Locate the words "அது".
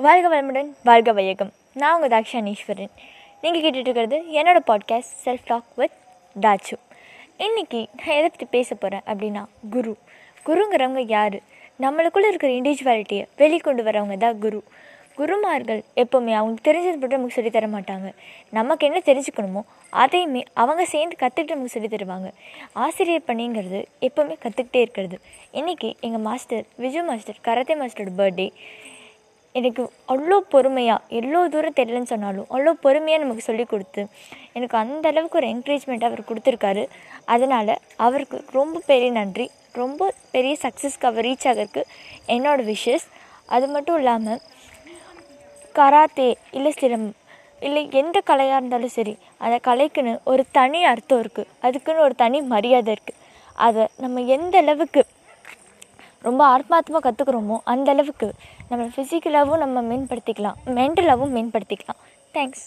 43.46-43.66